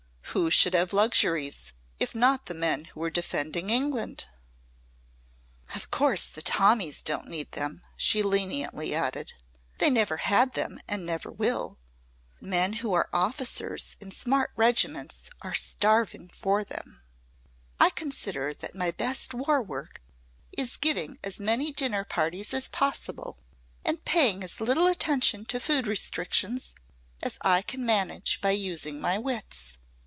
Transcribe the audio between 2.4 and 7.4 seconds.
the men who were defending England? "Of course the Tommies don't